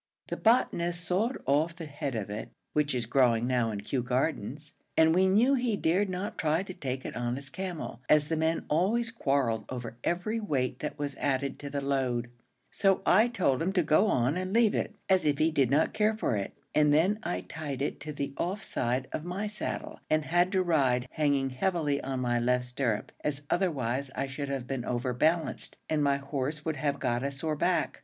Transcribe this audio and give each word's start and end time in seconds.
The 0.29 0.35
botanist 0.37 1.05
sawed 1.05 1.37
off 1.45 1.75
the 1.75 1.85
head 1.85 2.15
of 2.15 2.31
it 2.31 2.49
(which 2.73 2.95
is 2.95 3.05
growing 3.05 3.45
now 3.45 3.69
in 3.69 3.81
Kew 3.81 4.01
Gardens), 4.01 4.73
and 4.97 5.13
we 5.13 5.27
knew 5.27 5.53
he 5.53 5.77
dared 5.77 6.09
not 6.09 6.39
try 6.39 6.63
to 6.63 6.73
take 6.73 7.05
it 7.05 7.15
on 7.15 7.35
his 7.35 7.51
camel, 7.51 8.01
as 8.09 8.25
the 8.27 8.35
men 8.35 8.65
always 8.67 9.11
quarrelled 9.11 9.63
over 9.69 9.97
every 10.03 10.39
weight 10.39 10.79
that 10.79 10.97
was 10.97 11.15
added 11.17 11.59
to 11.59 11.69
the 11.69 11.81
load; 11.81 12.31
so 12.71 13.03
I 13.05 13.27
told 13.27 13.61
him 13.61 13.71
to 13.73 13.83
go 13.83 14.07
on 14.07 14.37
and 14.37 14.53
leave 14.53 14.73
it, 14.73 14.95
as 15.07 15.23
if 15.23 15.37
he 15.37 15.51
did 15.51 15.69
not 15.69 15.93
care 15.93 16.17
for 16.17 16.35
it, 16.35 16.57
and 16.73 16.91
then 16.91 17.19
I 17.21 17.41
tied 17.41 17.83
it 17.83 17.99
to 17.99 18.11
the 18.11 18.33
off 18.37 18.63
side 18.63 19.07
of 19.11 19.23
my 19.23 19.45
saddle, 19.45 19.99
and 20.09 20.25
had 20.25 20.51
to 20.53 20.63
ride 20.63 21.05
hanging 21.11 21.51
heavily 21.51 22.01
on 22.01 22.21
my 22.21 22.39
left 22.39 22.65
stirrup, 22.65 23.11
as 23.23 23.43
otherwise 23.51 24.09
I 24.15 24.25
should 24.25 24.49
have 24.49 24.65
been 24.65 24.83
over 24.83 25.13
balanced, 25.13 25.77
and 25.87 26.03
my 26.03 26.17
horse 26.17 26.65
would 26.65 26.77
have 26.77 26.97
got 26.99 27.21
a 27.21 27.31
sore 27.31 27.55
back. 27.55 27.99